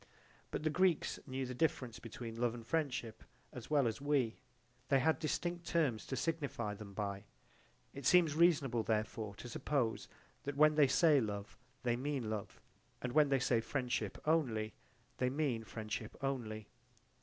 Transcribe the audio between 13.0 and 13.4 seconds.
that when they